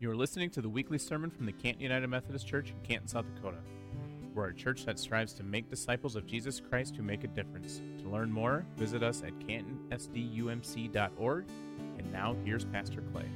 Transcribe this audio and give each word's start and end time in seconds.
You 0.00 0.10
are 0.10 0.16
listening 0.16 0.50
to 0.50 0.60
the 0.60 0.68
weekly 0.68 0.98
sermon 0.98 1.30
from 1.30 1.46
the 1.46 1.52
Canton 1.52 1.80
United 1.80 2.08
Methodist 2.08 2.48
Church 2.48 2.70
in 2.70 2.76
Canton, 2.82 3.06
South 3.06 3.26
Dakota. 3.36 3.58
We're 4.34 4.48
a 4.48 4.54
church 4.54 4.84
that 4.86 4.98
strives 4.98 5.32
to 5.34 5.44
make 5.44 5.70
disciples 5.70 6.16
of 6.16 6.26
Jesus 6.26 6.60
Christ 6.60 6.96
who 6.96 7.04
make 7.04 7.22
a 7.22 7.28
difference. 7.28 7.80
To 8.02 8.08
learn 8.08 8.32
more, 8.32 8.66
visit 8.76 9.04
us 9.04 9.22
at 9.22 9.38
cantonsdumc.org. 9.38 11.44
And 11.98 12.12
now 12.12 12.34
here's 12.44 12.64
Pastor 12.64 13.02
Clay. 13.12 13.26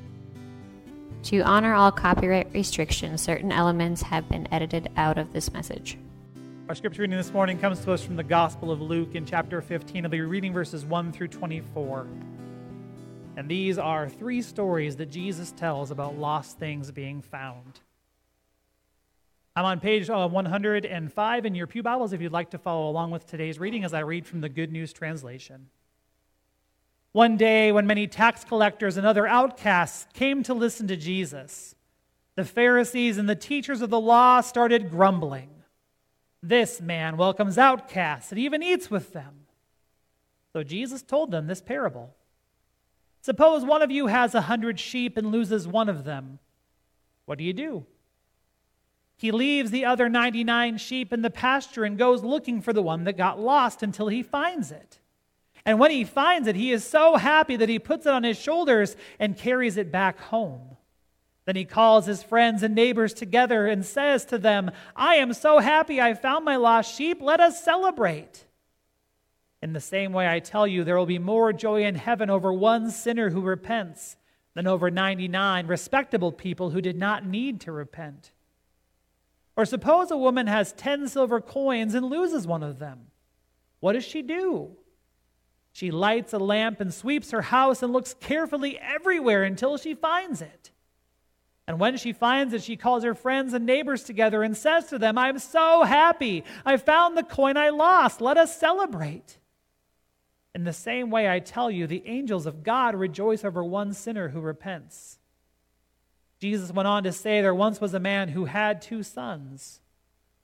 To 1.22 1.40
honor 1.42 1.74
all 1.74 1.92
copyright 1.92 2.52
restrictions, 2.52 3.22
certain 3.22 3.52
elements 3.52 4.02
have 4.02 4.28
been 4.28 4.52
edited 4.52 4.90
out 4.96 5.16
of 5.16 5.32
this 5.32 5.52
message. 5.52 5.96
Our 6.68 6.74
scripture 6.74 7.02
reading 7.02 7.16
this 7.16 7.32
morning 7.32 7.60
comes 7.60 7.84
to 7.84 7.92
us 7.92 8.02
from 8.02 8.16
the 8.16 8.24
Gospel 8.24 8.72
of 8.72 8.82
Luke 8.82 9.14
in 9.14 9.24
chapter 9.24 9.62
15. 9.62 10.04
I'll 10.04 10.10
be 10.10 10.22
reading 10.22 10.52
verses 10.52 10.84
1 10.84 11.12
through 11.12 11.28
24. 11.28 12.08
And 13.38 13.48
these 13.48 13.78
are 13.78 14.08
three 14.08 14.42
stories 14.42 14.96
that 14.96 15.12
Jesus 15.12 15.52
tells 15.52 15.92
about 15.92 16.18
lost 16.18 16.58
things 16.58 16.90
being 16.90 17.22
found. 17.22 17.78
I'm 19.54 19.64
on 19.64 19.78
page 19.78 20.10
uh, 20.10 20.26
105 20.26 21.46
in 21.46 21.54
your 21.54 21.68
Pew 21.68 21.84
Bibles 21.84 22.12
if 22.12 22.20
you'd 22.20 22.32
like 22.32 22.50
to 22.50 22.58
follow 22.58 22.90
along 22.90 23.12
with 23.12 23.28
today's 23.28 23.60
reading 23.60 23.84
as 23.84 23.94
I 23.94 24.00
read 24.00 24.26
from 24.26 24.40
the 24.40 24.48
Good 24.48 24.72
News 24.72 24.92
Translation. 24.92 25.68
One 27.12 27.36
day, 27.36 27.70
when 27.70 27.86
many 27.86 28.08
tax 28.08 28.42
collectors 28.42 28.96
and 28.96 29.06
other 29.06 29.24
outcasts 29.24 30.08
came 30.14 30.42
to 30.42 30.52
listen 30.52 30.88
to 30.88 30.96
Jesus, 30.96 31.76
the 32.34 32.44
Pharisees 32.44 33.18
and 33.18 33.28
the 33.28 33.36
teachers 33.36 33.82
of 33.82 33.90
the 33.90 34.00
law 34.00 34.40
started 34.40 34.90
grumbling. 34.90 35.50
This 36.42 36.80
man 36.80 37.16
welcomes 37.16 37.56
outcasts 37.56 38.32
and 38.32 38.40
even 38.40 38.64
eats 38.64 38.90
with 38.90 39.12
them. 39.12 39.46
So 40.52 40.64
Jesus 40.64 41.02
told 41.02 41.30
them 41.30 41.46
this 41.46 41.60
parable. 41.60 42.16
Suppose 43.28 43.62
one 43.62 43.82
of 43.82 43.90
you 43.90 44.06
has 44.06 44.34
a 44.34 44.40
hundred 44.40 44.80
sheep 44.80 45.18
and 45.18 45.30
loses 45.30 45.68
one 45.68 45.90
of 45.90 46.04
them. 46.04 46.38
What 47.26 47.36
do 47.36 47.44
you 47.44 47.52
do? 47.52 47.84
He 49.18 49.30
leaves 49.30 49.70
the 49.70 49.84
other 49.84 50.08
99 50.08 50.78
sheep 50.78 51.12
in 51.12 51.20
the 51.20 51.28
pasture 51.28 51.84
and 51.84 51.98
goes 51.98 52.24
looking 52.24 52.62
for 52.62 52.72
the 52.72 52.80
one 52.80 53.04
that 53.04 53.18
got 53.18 53.38
lost 53.38 53.82
until 53.82 54.08
he 54.08 54.22
finds 54.22 54.72
it. 54.72 54.98
And 55.66 55.78
when 55.78 55.90
he 55.90 56.04
finds 56.04 56.48
it, 56.48 56.56
he 56.56 56.72
is 56.72 56.84
so 56.84 57.16
happy 57.16 57.56
that 57.56 57.68
he 57.68 57.78
puts 57.78 58.06
it 58.06 58.14
on 58.14 58.24
his 58.24 58.38
shoulders 58.38 58.96
and 59.18 59.36
carries 59.36 59.76
it 59.76 59.92
back 59.92 60.18
home. 60.18 60.78
Then 61.44 61.56
he 61.56 61.66
calls 61.66 62.06
his 62.06 62.22
friends 62.22 62.62
and 62.62 62.74
neighbors 62.74 63.12
together 63.12 63.66
and 63.66 63.84
says 63.84 64.24
to 64.24 64.38
them, 64.38 64.70
I 64.96 65.16
am 65.16 65.34
so 65.34 65.58
happy 65.58 66.00
I 66.00 66.14
found 66.14 66.46
my 66.46 66.56
lost 66.56 66.96
sheep. 66.96 67.18
Let 67.20 67.40
us 67.40 67.62
celebrate. 67.62 68.46
In 69.60 69.72
the 69.72 69.80
same 69.80 70.12
way, 70.12 70.28
I 70.28 70.38
tell 70.38 70.66
you, 70.66 70.84
there 70.84 70.96
will 70.96 71.06
be 71.06 71.18
more 71.18 71.52
joy 71.52 71.84
in 71.84 71.96
heaven 71.96 72.30
over 72.30 72.52
one 72.52 72.90
sinner 72.90 73.30
who 73.30 73.40
repents 73.40 74.16
than 74.54 74.66
over 74.66 74.90
99 74.90 75.66
respectable 75.66 76.32
people 76.32 76.70
who 76.70 76.80
did 76.80 76.96
not 76.96 77.26
need 77.26 77.60
to 77.62 77.72
repent. 77.72 78.32
Or 79.56 79.64
suppose 79.64 80.10
a 80.10 80.16
woman 80.16 80.46
has 80.46 80.72
10 80.72 81.08
silver 81.08 81.40
coins 81.40 81.94
and 81.94 82.06
loses 82.06 82.46
one 82.46 82.62
of 82.62 82.78
them. 82.78 83.08
What 83.80 83.94
does 83.94 84.04
she 84.04 84.22
do? 84.22 84.76
She 85.72 85.90
lights 85.90 86.32
a 86.32 86.38
lamp 86.38 86.80
and 86.80 86.94
sweeps 86.94 87.32
her 87.32 87.42
house 87.42 87.82
and 87.82 87.92
looks 87.92 88.14
carefully 88.14 88.78
everywhere 88.78 89.44
until 89.44 89.76
she 89.76 89.94
finds 89.94 90.40
it. 90.40 90.70
And 91.66 91.78
when 91.78 91.96
she 91.96 92.12
finds 92.12 92.54
it, 92.54 92.62
she 92.62 92.76
calls 92.76 93.04
her 93.04 93.14
friends 93.14 93.52
and 93.52 93.66
neighbors 93.66 94.02
together 94.04 94.42
and 94.42 94.56
says 94.56 94.86
to 94.86 94.98
them, 94.98 95.18
I'm 95.18 95.38
so 95.38 95.82
happy. 95.82 96.44
I 96.64 96.78
found 96.78 97.16
the 97.16 97.22
coin 97.22 97.56
I 97.56 97.68
lost. 97.68 98.20
Let 98.20 98.38
us 98.38 98.58
celebrate. 98.58 99.38
In 100.58 100.64
the 100.64 100.72
same 100.72 101.10
way, 101.10 101.30
I 101.30 101.38
tell 101.38 101.70
you, 101.70 101.86
the 101.86 102.02
angels 102.04 102.44
of 102.44 102.64
God 102.64 102.96
rejoice 102.96 103.44
over 103.44 103.62
one 103.62 103.92
sinner 103.92 104.30
who 104.30 104.40
repents. 104.40 105.20
Jesus 106.40 106.72
went 106.72 106.88
on 106.88 107.04
to 107.04 107.12
say, 107.12 107.40
There 107.40 107.54
once 107.54 107.80
was 107.80 107.94
a 107.94 108.00
man 108.00 108.30
who 108.30 108.46
had 108.46 108.82
two 108.82 109.04
sons. 109.04 109.78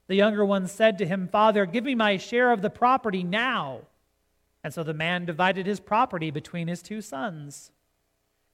The 0.07 0.15
younger 0.15 0.45
one 0.45 0.69
said 0.69 0.99
to 0.99 1.05
him, 1.07 1.27
Father, 1.27 1.67
give 1.67 1.83
me 1.83 1.97
my 1.97 2.17
share 2.17 2.53
of 2.53 2.63
the 2.63 2.71
property 2.71 3.25
now. 3.25 3.81
And 4.63 4.73
so 4.73 4.85
the 4.85 4.95
man 4.95 5.25
divided 5.25 5.67
his 5.67 5.81
property 5.81 6.31
between 6.31 6.69
his 6.69 6.81
two 6.81 7.01
sons. 7.01 7.73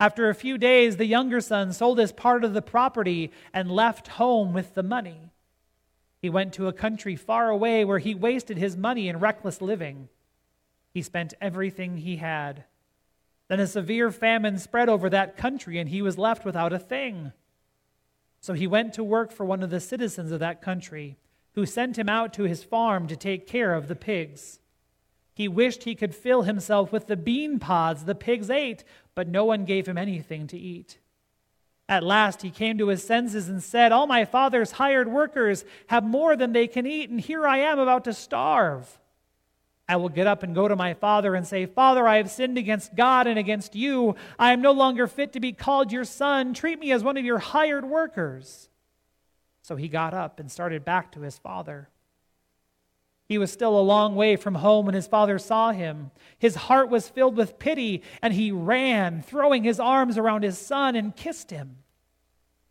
After 0.00 0.31
a 0.31 0.34
few 0.34 0.56
days, 0.56 0.97
the 0.97 1.04
younger 1.04 1.42
son 1.42 1.75
sold 1.75 1.98
his 1.98 2.10
part 2.10 2.42
of 2.42 2.54
the 2.54 2.62
property 2.62 3.32
and 3.53 3.71
left 3.71 4.09
home 4.09 4.54
with 4.54 4.72
the 4.72 4.82
money. 4.82 5.31
He 6.22 6.31
went 6.31 6.54
to 6.54 6.69
a 6.69 6.72
country 6.72 7.16
far 7.16 7.50
away 7.50 7.84
where 7.84 7.98
he 7.98 8.15
wasted 8.15 8.56
his 8.56 8.78
money 8.78 9.10
in 9.10 9.21
reckless 9.21 9.60
living. 9.60 10.09
He 10.93 11.03
spent 11.03 11.34
everything 11.41 11.99
he 11.99 12.17
had. 12.17 12.65
Then 13.49 13.61
a 13.61 13.67
severe 13.67 14.11
famine 14.11 14.59
spread 14.59 14.89
over 14.89 15.11
that 15.11 15.37
country, 15.37 15.78
and 15.78 15.89
he 15.89 16.03
was 16.03 16.19
left 16.19 16.45
without 16.45 16.73
a 16.73 16.78
thing. 16.78 17.33
So 18.41 18.55
he 18.55 18.67
went 18.67 18.95
to 18.95 19.05
work 19.05 19.33
for 19.33 19.45
one 19.45 19.62
of 19.62 19.71
the 19.71 19.81
citizens 19.81 20.33
of 20.33 20.41
that 20.41 20.62
country, 20.62 21.17
who 21.55 21.67
sent 21.67 21.99
him 21.99 22.09
out 22.09 22.33
to 22.34 22.45
his 22.45 22.62
farm 22.62 23.06
to 23.09 23.17
take 23.17 23.47
care 23.47 23.75
of 23.75 23.89
the 23.89 23.97
pigs. 23.97 24.61
He 25.34 25.49
wished 25.49 25.83
he 25.83 25.95
could 25.95 26.15
fill 26.15 26.43
himself 26.43 26.93
with 26.93 27.07
the 27.07 27.17
bean 27.17 27.59
pods 27.59 28.05
the 28.05 28.15
pigs 28.15 28.51
ate, 28.51 28.84
but 29.15 29.27
no 29.27 29.45
one 29.45 29.65
gave 29.65 29.89
him 29.89 29.99
anything 29.99 30.47
to 30.49 30.59
eat. 30.59 30.99
At 31.89 32.05
last 32.05 32.43
he 32.43 32.51
came 32.51 32.78
to 32.78 32.87
his 32.87 33.03
senses 33.03 33.49
and 33.49 33.61
said, 33.61 33.91
All 33.91 34.07
my 34.07 34.25
father's 34.25 34.72
hired 34.72 35.09
workers 35.09 35.65
have 35.89 36.05
more 36.05 36.37
than 36.37 36.53
they 36.53 36.69
can 36.69 36.87
eat, 36.87 37.11
and 37.11 37.21
here 37.21 37.49
I 37.49 37.59
am 37.59 37.81
about 37.81 38.05
to 38.05 38.12
starve. 38.12 39.00
I 39.91 39.97
will 39.97 40.09
get 40.09 40.28
up 40.28 40.45
and 40.45 40.55
go 40.55 40.69
to 40.69 40.77
my 40.77 40.95
father 40.95 41.34
and 41.34 41.45
say, 41.45 41.67
Father, 41.67 42.06
I 42.06 42.19
have 42.19 42.31
sinned 42.31 42.56
against 42.56 42.95
God 42.95 43.27
and 43.27 43.37
against 43.37 43.75
you. 43.75 44.15
I 44.39 44.53
am 44.53 44.62
no 44.62 44.71
longer 44.71 45.09
fit 45.09 45.33
to 45.33 45.41
be 45.41 45.53
called 45.53 45.91
your 45.91 46.05
son. 46.05 46.55
Treat 46.55 46.78
me 46.78 46.93
as 46.93 47.03
one 47.03 47.17
of 47.17 47.25
your 47.25 47.41
hired 47.41 47.84
workers. 47.84 48.69
So 49.62 49.75
he 49.75 49.89
got 49.89 50.15
up 50.15 50.39
and 50.39 50.49
started 50.49 50.84
back 50.84 51.11
to 51.12 51.23
his 51.23 51.39
father. 51.39 51.89
He 53.28 53.37
was 53.37 53.51
still 53.51 53.77
a 53.77 53.83
long 53.83 54.15
way 54.15 54.37
from 54.37 54.55
home 54.55 54.87
when 54.87 54.95
his 54.95 55.09
father 55.09 55.41
saw 55.41 55.73
him. 55.73 56.12
His 56.39 56.55
heart 56.55 56.89
was 56.89 57.09
filled 57.09 57.37
with 57.37 57.59
pity, 57.59 58.05
and 58.22 58.33
he 58.33 58.53
ran, 58.53 59.22
throwing 59.22 59.65
his 59.65 59.81
arms 59.81 60.17
around 60.17 60.45
his 60.45 60.57
son, 60.57 60.95
and 60.95 61.17
kissed 61.17 61.51
him. 61.51 61.78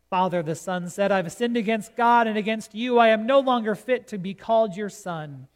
Father, 0.08 0.42
the 0.42 0.54
son 0.54 0.88
said, 0.88 1.12
I've 1.12 1.30
sinned 1.30 1.58
against 1.58 1.96
God 1.96 2.26
and 2.26 2.38
against 2.38 2.74
you. 2.74 2.96
I 2.96 3.08
am 3.08 3.26
no 3.26 3.40
longer 3.40 3.74
fit 3.74 4.08
to 4.08 4.16
be 4.16 4.32
called 4.32 4.74
your 4.74 4.88
son. 4.88 5.48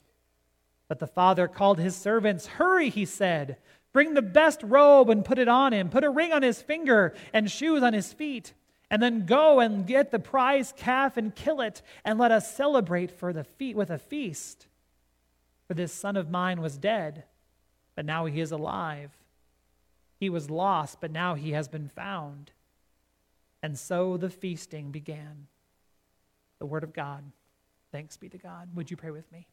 But 0.94 1.00
the 1.00 1.06
father 1.09 1.49
called 1.49 1.81
his 1.81 1.97
servants. 1.97 2.47
Hurry, 2.47 2.88
he 2.88 3.05
said. 3.05 3.56
Bring 3.93 4.15
the 4.15 4.22
best 4.22 4.62
robe 4.62 5.10
and 5.10 5.25
put 5.25 5.41
it 5.41 5.49
on 5.49 5.72
him. 5.72 5.88
Put 5.88 6.05
a 6.05 6.09
ring 6.09 6.32
on 6.32 6.44
his 6.44 6.62
finger 6.62 7.16
and 7.32 7.50
shoes 7.50 7.82
on 7.82 7.93
his 7.93 8.12
feet. 8.12 8.55
And 8.93 9.03
then 9.03 9.27
go 9.27 9.59
and 9.59 9.88
get 9.88 10.12
the 10.12 10.21
prize 10.21 10.72
calf 10.77 11.16
and 11.16 11.34
kill 11.34 11.60
it, 11.60 11.83
and 12.04 12.16
let 12.16 12.31
us 12.31 12.54
celebrate 12.54 13.10
for 13.10 13.33
the 13.33 13.43
feet 13.43 13.75
with 13.75 13.91
a 13.91 13.99
feast. 13.99 14.69
For 15.66 15.75
this 15.75 15.93
son 15.93 16.16
of 16.16 16.31
mine 16.31 16.60
was 16.60 16.78
dead, 16.78 17.25
but 17.97 18.06
now 18.06 18.27
he 18.27 18.41
is 18.41 18.53
alive. 18.53 19.10
He 20.21 20.31
was 20.31 20.49
lost, 20.49 21.00
but 21.00 21.10
now 21.10 21.34
he 21.34 21.50
has 21.54 21.66
been 21.66 21.88
found. 21.88 22.53
And 23.65 23.77
so 23.77 24.16
the 24.16 24.31
feasting 24.31 24.93
began. 24.93 25.49
The 26.60 26.66
word 26.66 26.84
of 26.84 26.93
God. 26.93 27.25
Thanks 27.91 28.16
be 28.16 28.28
to 28.28 28.38
God. 28.38 28.69
Would 28.77 28.93
you 28.93 28.97
pray 28.97 29.10
with 29.10 29.33
me? 29.33 29.49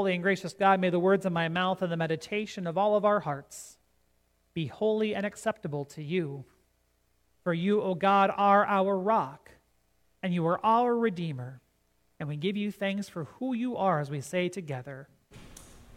Holy 0.00 0.14
and 0.14 0.22
gracious 0.22 0.54
God, 0.54 0.80
may 0.80 0.88
the 0.88 0.98
words 0.98 1.26
of 1.26 1.32
my 1.34 1.50
mouth 1.50 1.82
and 1.82 1.92
the 1.92 1.96
meditation 1.98 2.66
of 2.66 2.78
all 2.78 2.96
of 2.96 3.04
our 3.04 3.20
hearts 3.20 3.76
be 4.54 4.64
holy 4.64 5.14
and 5.14 5.26
acceptable 5.26 5.84
to 5.84 6.02
you. 6.02 6.46
For 7.44 7.52
you, 7.52 7.82
O 7.82 7.94
God, 7.94 8.32
are 8.34 8.64
our 8.64 8.98
rock, 8.98 9.50
and 10.22 10.32
you 10.32 10.46
are 10.46 10.58
our 10.64 10.96
Redeemer. 10.96 11.60
And 12.18 12.30
we 12.30 12.36
give 12.36 12.56
you 12.56 12.72
thanks 12.72 13.10
for 13.10 13.24
who 13.24 13.52
you 13.52 13.76
are 13.76 14.00
as 14.00 14.10
we 14.10 14.22
say 14.22 14.48
together, 14.48 15.06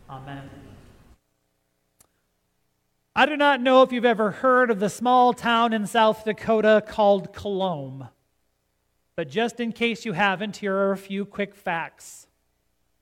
Amen. 0.10 0.50
I 3.16 3.26
do 3.26 3.38
not 3.38 3.62
know 3.62 3.84
if 3.84 3.94
you've 3.94 4.04
ever 4.04 4.32
heard 4.32 4.70
of 4.70 4.82
the 4.82 4.90
small 4.90 5.32
town 5.34 5.72
in 5.72 5.88
South 5.88 6.26
Dakota 6.26 6.84
called 6.86 7.32
Colome. 7.32 8.10
But 9.16 9.30
just 9.30 9.62
in 9.62 9.72
case 9.72 10.04
you 10.04 10.12
haven't, 10.12 10.58
here 10.58 10.76
are 10.76 10.92
a 10.92 10.98
few 10.98 11.24
quick 11.24 11.56
facts. 11.56 12.28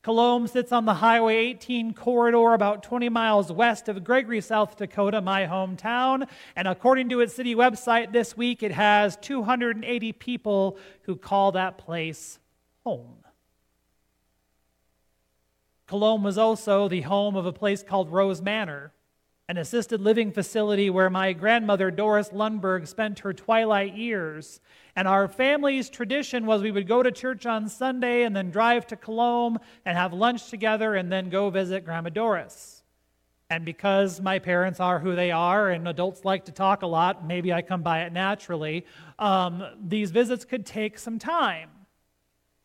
Colome 0.03 0.49
sits 0.49 0.71
on 0.71 0.85
the 0.85 0.95
Highway 0.95 1.35
18 1.35 1.93
corridor 1.93 2.53
about 2.53 2.81
20 2.81 3.09
miles 3.09 3.51
west 3.51 3.87
of 3.87 4.03
Gregory, 4.03 4.41
South 4.41 4.75
Dakota, 4.75 5.21
my 5.21 5.45
hometown. 5.45 6.27
And 6.55 6.67
according 6.67 7.09
to 7.09 7.19
its 7.19 7.35
city 7.35 7.53
website 7.53 8.11
this 8.11 8.35
week, 8.35 8.63
it 8.63 8.71
has 8.71 9.15
280 9.17 10.13
people 10.13 10.79
who 11.03 11.15
call 11.15 11.51
that 11.51 11.77
place 11.77 12.39
home. 12.83 13.17
Colome 15.87 16.23
was 16.23 16.37
also 16.37 16.87
the 16.87 17.01
home 17.01 17.35
of 17.35 17.45
a 17.45 17.53
place 17.53 17.83
called 17.83 18.11
Rose 18.11 18.41
Manor, 18.41 18.93
an 19.51 19.57
assisted 19.57 19.99
living 19.99 20.31
facility 20.31 20.89
where 20.89 21.09
my 21.09 21.33
grandmother, 21.33 21.91
Doris 21.91 22.29
Lundberg, 22.29 22.87
spent 22.87 23.19
her 23.19 23.33
twilight 23.33 23.97
years. 23.97 24.61
And 24.95 25.09
our 25.09 25.27
family's 25.27 25.89
tradition 25.89 26.45
was 26.45 26.61
we 26.61 26.71
would 26.71 26.87
go 26.87 27.03
to 27.03 27.11
church 27.11 27.45
on 27.45 27.67
Sunday 27.67 28.23
and 28.23 28.33
then 28.33 28.49
drive 28.49 28.87
to 28.87 28.95
Colome 28.95 29.57
and 29.83 29.97
have 29.97 30.13
lunch 30.13 30.49
together 30.49 30.95
and 30.95 31.11
then 31.11 31.29
go 31.29 31.49
visit 31.49 31.83
Grandma 31.83 32.11
Doris. 32.11 32.83
And 33.49 33.65
because 33.65 34.21
my 34.21 34.39
parents 34.39 34.79
are 34.79 34.99
who 34.99 35.17
they 35.17 35.31
are 35.31 35.69
and 35.69 35.85
adults 35.85 36.23
like 36.23 36.45
to 36.45 36.53
talk 36.53 36.81
a 36.81 36.87
lot, 36.87 37.27
maybe 37.27 37.51
I 37.51 37.61
come 37.61 37.81
by 37.81 38.03
it 38.03 38.13
naturally, 38.13 38.85
um, 39.19 39.65
these 39.85 40.11
visits 40.11 40.45
could 40.45 40.65
take 40.65 40.97
some 40.97 41.19
time. 41.19 41.71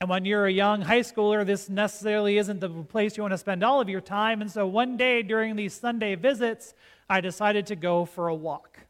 And 0.00 0.10
when 0.10 0.26
you're 0.26 0.46
a 0.46 0.52
young 0.52 0.82
high 0.82 1.00
schooler, 1.00 1.44
this 1.46 1.70
necessarily 1.70 2.36
isn't 2.36 2.60
the 2.60 2.68
place 2.68 3.16
you 3.16 3.22
want 3.22 3.32
to 3.32 3.38
spend 3.38 3.64
all 3.64 3.80
of 3.80 3.88
your 3.88 4.02
time. 4.02 4.42
And 4.42 4.50
so 4.50 4.66
one 4.66 4.96
day 4.96 5.22
during 5.22 5.56
these 5.56 5.72
Sunday 5.72 6.14
visits, 6.16 6.74
I 7.08 7.22
decided 7.22 7.66
to 7.68 7.76
go 7.76 8.04
for 8.04 8.28
a 8.28 8.34
walk. 8.34 8.80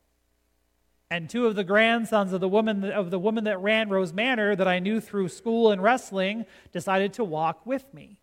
And 1.08 1.31
two 1.31 1.47
of 1.47 1.55
the 1.55 1.62
grandsons 1.62 2.32
of 2.32 2.41
the 2.41 2.49
woman 2.49 2.85
of 2.85 3.12
the 3.12 3.19
woman 3.20 3.44
that 3.44 3.61
ran 3.61 3.88
Rose 3.88 4.12
Manor 4.12 4.56
that 4.56 4.67
I 4.67 4.81
knew 4.81 5.00
through 5.00 5.29
school 5.29 5.70
and 5.70 5.81
wrestling 5.81 6.44
decided 6.73 7.12
to 7.14 7.25
walk 7.25 7.64
with 7.64 7.94
me. 7.94 8.19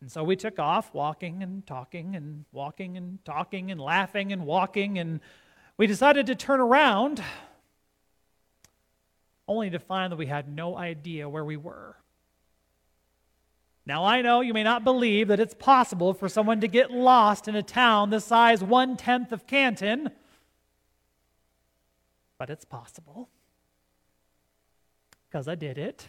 And 0.00 0.10
so 0.10 0.24
we 0.24 0.36
took 0.36 0.58
off 0.58 0.94
walking 0.94 1.42
and 1.42 1.66
talking 1.66 2.16
and 2.16 2.46
walking 2.52 2.96
and 2.96 3.22
talking 3.26 3.70
and 3.70 3.78
laughing 3.78 4.32
and 4.32 4.46
walking 4.46 4.98
and 4.98 5.20
we 5.76 5.86
decided 5.86 6.26
to 6.26 6.34
turn 6.34 6.60
around 6.60 7.22
only 9.50 9.68
to 9.68 9.80
find 9.80 10.12
that 10.12 10.16
we 10.16 10.26
had 10.26 10.48
no 10.48 10.76
idea 10.78 11.28
where 11.28 11.44
we 11.44 11.56
were. 11.56 11.96
Now, 13.84 14.04
I 14.04 14.22
know 14.22 14.42
you 14.42 14.54
may 14.54 14.62
not 14.62 14.84
believe 14.84 15.26
that 15.26 15.40
it's 15.40 15.54
possible 15.54 16.14
for 16.14 16.28
someone 16.28 16.60
to 16.60 16.68
get 16.68 16.92
lost 16.92 17.48
in 17.48 17.56
a 17.56 17.62
town 17.62 18.10
the 18.10 18.20
size 18.20 18.62
one 18.62 18.96
tenth 18.96 19.32
of 19.32 19.48
Canton, 19.48 20.10
but 22.38 22.48
it's 22.48 22.64
possible. 22.64 23.28
Because 25.28 25.48
I 25.48 25.56
did 25.56 25.78
it. 25.78 26.06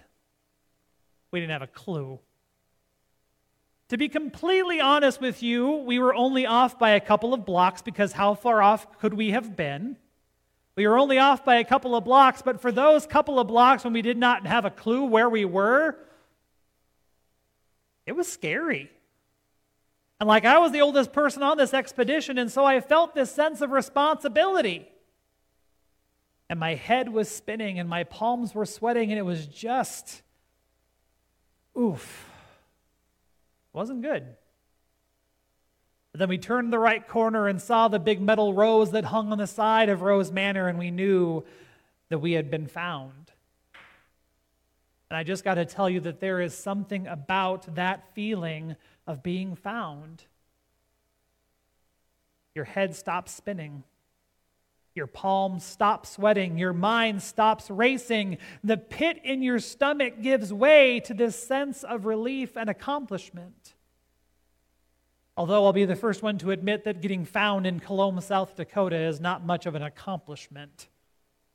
We 1.31 1.39
didn't 1.39 1.53
have 1.53 1.63
a 1.63 1.67
clue. 1.67 2.19
To 3.89 3.97
be 3.97 4.07
completely 4.07 4.79
honest 4.79 5.19
with 5.19 5.41
you, 5.41 5.77
we 5.77 5.97
were 5.97 6.13
only 6.13 6.45
off 6.45 6.77
by 6.77 6.91
a 6.91 6.99
couple 6.99 7.33
of 7.33 7.43
blocks 7.43 7.81
because 7.81 8.11
how 8.13 8.35
far 8.35 8.61
off 8.61 8.99
could 8.99 9.15
we 9.15 9.31
have 9.31 9.55
been? 9.55 9.97
We 10.75 10.87
were 10.87 10.97
only 10.97 11.19
off 11.19 11.43
by 11.43 11.55
a 11.57 11.63
couple 11.63 11.95
of 11.95 12.05
blocks, 12.05 12.41
but 12.41 12.61
for 12.61 12.71
those 12.71 13.05
couple 13.05 13.39
of 13.39 13.47
blocks 13.47 13.83
when 13.83 13.93
we 13.93 14.01
did 14.01 14.17
not 14.17 14.47
have 14.47 14.65
a 14.65 14.69
clue 14.69 15.05
where 15.05 15.29
we 15.29 15.43
were, 15.43 15.97
it 18.05 18.13
was 18.13 18.27
scary. 18.31 18.89
And 20.19 20.27
like 20.27 20.45
I 20.45 20.59
was 20.59 20.71
the 20.71 20.81
oldest 20.81 21.11
person 21.11 21.43
on 21.43 21.57
this 21.57 21.73
expedition, 21.73 22.37
and 22.37 22.51
so 22.51 22.63
I 22.63 22.79
felt 22.79 23.15
this 23.15 23.31
sense 23.31 23.59
of 23.61 23.71
responsibility. 23.71 24.87
And 26.49 26.59
my 26.59 26.75
head 26.75 27.09
was 27.09 27.29
spinning, 27.29 27.79
and 27.79 27.89
my 27.89 28.03
palms 28.03 28.53
were 28.53 28.65
sweating, 28.65 29.11
and 29.11 29.19
it 29.19 29.23
was 29.23 29.47
just, 29.47 30.21
oof. 31.77 32.29
It 33.73 33.77
wasn't 33.77 34.01
good. 34.01 34.35
Then 36.13 36.27
we 36.27 36.37
turned 36.37 36.73
the 36.73 36.79
right 36.79 37.07
corner 37.07 37.47
and 37.47 37.61
saw 37.61 37.87
the 37.87 37.99
big 37.99 38.21
metal 38.21 38.53
rose 38.53 38.91
that 38.91 39.05
hung 39.05 39.31
on 39.31 39.37
the 39.37 39.47
side 39.47 39.89
of 39.89 40.01
Rose 40.01 40.31
Manor, 40.31 40.67
and 40.67 40.77
we 40.77 40.91
knew 40.91 41.43
that 42.09 42.19
we 42.19 42.33
had 42.33 42.51
been 42.51 42.67
found. 42.67 43.31
And 45.09 45.17
I 45.17 45.23
just 45.23 45.43
got 45.43 45.55
to 45.55 45.65
tell 45.65 45.89
you 45.89 46.01
that 46.01 46.19
there 46.19 46.41
is 46.41 46.53
something 46.53 47.07
about 47.07 47.75
that 47.75 48.13
feeling 48.13 48.75
of 49.07 49.23
being 49.23 49.55
found. 49.55 50.23
Your 52.55 52.65
head 52.65 52.95
stops 52.95 53.33
spinning. 53.33 53.83
Your 54.93 55.07
palms 55.07 55.63
stop 55.63 56.05
sweating. 56.05 56.57
Your 56.57 56.73
mind 56.73 57.21
stops 57.21 57.69
racing. 57.69 58.37
The 58.63 58.77
pit 58.77 59.21
in 59.23 59.41
your 59.41 59.59
stomach 59.59 60.21
gives 60.21 60.51
way 60.51 60.99
to 61.01 61.13
this 61.13 61.41
sense 61.41 61.83
of 61.83 62.05
relief 62.05 62.57
and 62.57 62.69
accomplishment. 62.69 63.73
Although 65.41 65.65
I'll 65.65 65.73
be 65.73 65.85
the 65.85 65.95
first 65.95 66.21
one 66.21 66.37
to 66.37 66.51
admit 66.51 66.83
that 66.83 67.01
getting 67.01 67.25
found 67.25 67.65
in 67.65 67.79
Colome, 67.79 68.21
South 68.21 68.55
Dakota 68.55 68.95
is 68.95 69.19
not 69.19 69.43
much 69.43 69.65
of 69.65 69.73
an 69.73 69.81
accomplishment. 69.81 70.87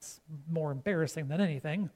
It's 0.00 0.20
more 0.50 0.72
embarrassing 0.72 1.28
than 1.28 1.40
anything. 1.40 1.90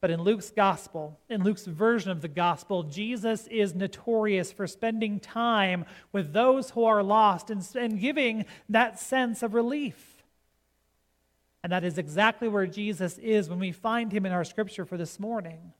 But 0.00 0.12
in 0.12 0.22
Luke's 0.22 0.50
gospel, 0.50 1.18
in 1.28 1.42
Luke's 1.42 1.64
version 1.66 2.12
of 2.12 2.20
the 2.20 2.28
gospel, 2.28 2.84
Jesus 2.84 3.48
is 3.48 3.74
notorious 3.74 4.52
for 4.52 4.68
spending 4.68 5.18
time 5.18 5.84
with 6.12 6.32
those 6.32 6.70
who 6.70 6.84
are 6.84 7.02
lost 7.02 7.50
and, 7.50 7.68
and 7.74 7.98
giving 7.98 8.44
that 8.68 9.00
sense 9.00 9.42
of 9.42 9.52
relief. 9.52 10.22
And 11.64 11.72
that 11.72 11.82
is 11.82 11.98
exactly 11.98 12.46
where 12.46 12.68
Jesus 12.68 13.18
is 13.18 13.50
when 13.50 13.58
we 13.58 13.72
find 13.72 14.12
him 14.12 14.26
in 14.26 14.30
our 14.30 14.44
scripture 14.44 14.84
for 14.84 14.96
this 14.96 15.18
morning. 15.18 15.72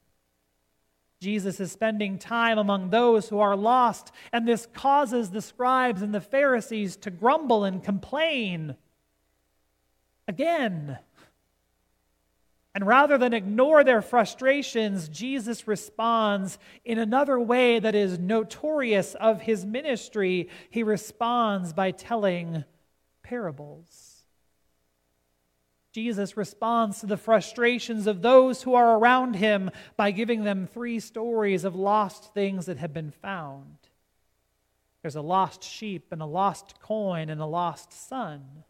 Jesus 1.25 1.59
is 1.59 1.73
spending 1.73 2.19
time 2.19 2.59
among 2.59 2.91
those 2.91 3.31
who 3.31 3.41
are 3.41 3.57
lost, 3.57 4.13
and 4.31 4.47
this 4.47 4.69
causes 4.75 5.31
the 5.31 5.41
scribes 5.41 6.03
and 6.03 6.15
the 6.15 6.21
Pharisees 6.21 6.97
to 6.99 7.11
grumble 7.11 7.65
and 7.65 7.83
complain. 7.83 8.77
Again. 10.29 10.99
And 12.75 12.87
rather 12.87 13.17
than 13.17 13.33
ignore 13.33 13.85
their 13.85 14.03
frustrations, 14.03 15.09
Jesus 15.09 15.67
responds 15.67 16.59
in 16.85 16.99
another 16.99 17.41
way 17.41 17.79
that 17.79 17.95
is 17.95 18.19
notorious 18.19 19.15
of 19.15 19.41
his 19.41 19.65
ministry. 19.65 20.51
He 20.69 20.83
responds 20.83 21.73
by 21.73 21.93
telling 21.93 22.65
parables. 23.23 24.14
Jesus 25.95 26.37
responds 26.37 26.99
to 26.99 27.07
the 27.07 27.17
frustrations 27.17 28.09
of 28.09 28.21
those 28.21 28.63
who 28.63 28.75
are 28.75 28.99
around 28.99 29.37
him 29.37 29.71
by 29.97 30.11
giving 30.11 30.43
them 30.43 30.67
three 30.67 30.99
stories 30.99 31.63
of 31.63 31.77
lost 31.77 32.35
things 32.35 32.67
that 32.67 32.79
have 32.79 32.93
been 32.93 33.13
found. 33.13 33.77
There's 35.03 35.15
a 35.15 35.23
lost 35.23 35.63
sheep, 35.63 36.09
and 36.11 36.21
a 36.21 36.27
lost 36.27 36.81
coin, 36.81 37.31
and 37.31 37.41
a 37.41 37.47
lost 37.47 37.93
son. 37.93 38.65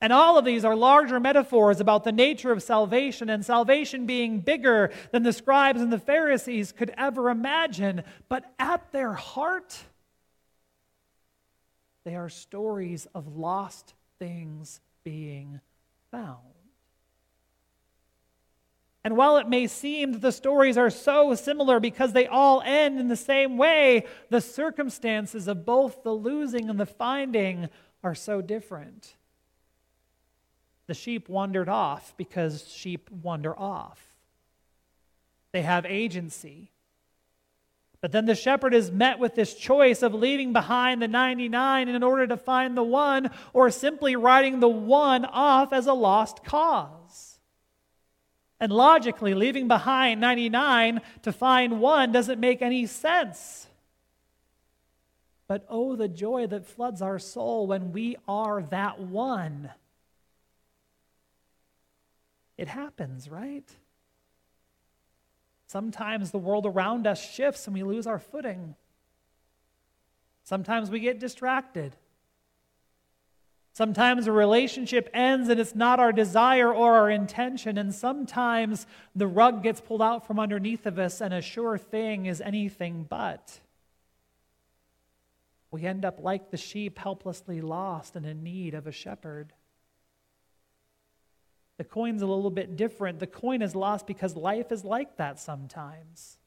And 0.00 0.10
all 0.10 0.38
of 0.38 0.46
these 0.46 0.64
are 0.64 0.74
larger 0.74 1.20
metaphors 1.20 1.80
about 1.80 2.02
the 2.02 2.12
nature 2.12 2.50
of 2.50 2.62
salvation, 2.62 3.28
and 3.28 3.44
salvation 3.44 4.06
being 4.06 4.40
bigger 4.40 4.90
than 5.10 5.24
the 5.24 5.34
scribes 5.34 5.82
and 5.82 5.92
the 5.92 5.98
Pharisees 5.98 6.72
could 6.72 6.94
ever 6.96 7.28
imagine. 7.28 8.04
But 8.30 8.50
at 8.58 8.90
their 8.90 9.12
heart, 9.12 9.78
they 12.06 12.16
are 12.16 12.30
stories 12.30 13.06
of 13.14 13.36
lost 13.36 13.92
things 14.18 14.80
being 15.04 15.60
found. 16.12 16.38
And 19.04 19.16
while 19.16 19.36
it 19.38 19.48
may 19.48 19.66
seem 19.66 20.12
that 20.12 20.20
the 20.20 20.30
stories 20.30 20.78
are 20.78 20.90
so 20.90 21.34
similar 21.34 21.80
because 21.80 22.12
they 22.12 22.28
all 22.28 22.62
end 22.64 23.00
in 23.00 23.08
the 23.08 23.16
same 23.16 23.58
way, 23.58 24.06
the 24.30 24.40
circumstances 24.40 25.48
of 25.48 25.66
both 25.66 26.04
the 26.04 26.12
losing 26.12 26.70
and 26.70 26.78
the 26.78 26.86
finding 26.86 27.68
are 28.04 28.14
so 28.14 28.40
different. 28.40 29.16
The 30.86 30.94
sheep 30.94 31.28
wandered 31.28 31.68
off 31.68 32.14
because 32.16 32.68
sheep 32.68 33.10
wander 33.10 33.58
off. 33.58 34.00
They 35.52 35.62
have 35.62 35.84
agency. 35.84 36.71
But 38.02 38.10
then 38.10 38.26
the 38.26 38.34
shepherd 38.34 38.74
is 38.74 38.90
met 38.90 39.20
with 39.20 39.36
this 39.36 39.54
choice 39.54 40.02
of 40.02 40.12
leaving 40.12 40.52
behind 40.52 41.00
the 41.00 41.06
99 41.06 41.88
in 41.88 42.02
order 42.02 42.26
to 42.26 42.36
find 42.36 42.76
the 42.76 42.82
one, 42.82 43.30
or 43.52 43.70
simply 43.70 44.16
writing 44.16 44.58
the 44.58 44.68
one 44.68 45.24
off 45.24 45.72
as 45.72 45.86
a 45.86 45.94
lost 45.94 46.44
cause. 46.44 47.38
And 48.58 48.72
logically, 48.72 49.34
leaving 49.34 49.68
behind 49.68 50.20
99 50.20 51.00
to 51.22 51.32
find 51.32 51.80
one 51.80 52.10
doesn't 52.10 52.40
make 52.40 52.60
any 52.60 52.86
sense. 52.86 53.68
But 55.46 55.64
oh, 55.68 55.94
the 55.94 56.08
joy 56.08 56.48
that 56.48 56.66
floods 56.66 57.02
our 57.02 57.20
soul 57.20 57.68
when 57.68 57.92
we 57.92 58.16
are 58.26 58.62
that 58.64 58.98
one. 58.98 59.70
It 62.58 62.66
happens, 62.66 63.28
right? 63.28 63.68
Sometimes 65.72 66.30
the 66.30 66.38
world 66.38 66.66
around 66.66 67.06
us 67.06 67.18
shifts 67.18 67.66
and 67.66 67.72
we 67.72 67.82
lose 67.82 68.06
our 68.06 68.18
footing. 68.18 68.74
Sometimes 70.42 70.90
we 70.90 71.00
get 71.00 71.18
distracted. 71.18 71.96
Sometimes 73.72 74.26
a 74.26 74.32
relationship 74.32 75.08
ends 75.14 75.48
and 75.48 75.58
it's 75.58 75.74
not 75.74 75.98
our 75.98 76.12
desire 76.12 76.70
or 76.70 76.96
our 76.96 77.08
intention. 77.08 77.78
And 77.78 77.94
sometimes 77.94 78.86
the 79.16 79.26
rug 79.26 79.62
gets 79.62 79.80
pulled 79.80 80.02
out 80.02 80.26
from 80.26 80.38
underneath 80.38 80.84
of 80.84 80.98
us 80.98 81.22
and 81.22 81.32
a 81.32 81.40
sure 81.40 81.78
thing 81.78 82.26
is 82.26 82.42
anything 82.42 83.06
but. 83.08 83.58
We 85.70 85.86
end 85.86 86.04
up 86.04 86.20
like 86.22 86.50
the 86.50 86.58
sheep, 86.58 86.98
helplessly 86.98 87.62
lost 87.62 88.14
and 88.14 88.26
in 88.26 88.42
need 88.42 88.74
of 88.74 88.86
a 88.86 88.92
shepherd. 88.92 89.54
The 91.78 91.84
coin's 91.84 92.22
a 92.22 92.26
little 92.26 92.50
bit 92.50 92.76
different. 92.76 93.18
The 93.18 93.26
coin 93.26 93.62
is 93.62 93.74
lost 93.74 94.06
because 94.06 94.36
life 94.36 94.70
is 94.70 94.84
like 94.84 95.16
that 95.16 95.40
sometimes. 95.40 96.38